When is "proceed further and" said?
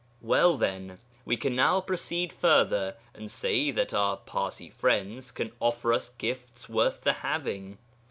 1.79-3.29